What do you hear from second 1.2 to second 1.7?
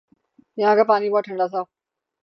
ٹھنڈا تھا۔